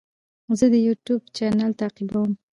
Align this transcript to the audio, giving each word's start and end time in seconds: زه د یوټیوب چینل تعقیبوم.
زه 0.59 0.65
د 0.73 0.75
یوټیوب 0.87 1.21
چینل 1.35 1.71
تعقیبوم. 1.79 2.31